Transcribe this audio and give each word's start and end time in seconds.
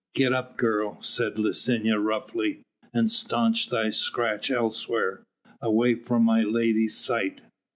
"Get 0.15 0.33
up, 0.33 0.57
girl," 0.57 0.99
said 1.03 1.37
Licinia 1.37 1.99
roughly, 1.99 2.63
"and 2.91 3.11
staunch 3.11 3.69
thy 3.69 3.91
scratch 3.91 4.49
elsewhere, 4.49 5.21
away 5.61 5.93
from 5.93 6.23
my 6.23 6.41
lady's 6.41 6.97
sight. 6.97 7.41